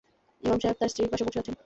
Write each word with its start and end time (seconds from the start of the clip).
ইমাম 0.43 0.59
সাহেব 0.59 0.77
তাঁর 0.79 0.89
স্ত্রীর 0.91 1.11
পাশে 1.11 1.25
বসে 1.27 1.39
আছেন। 1.41 1.55